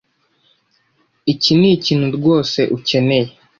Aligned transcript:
Iki 1.33 1.51
nikintu 1.59 2.07
rwose 2.17 2.59
ukeneye. 2.77 3.29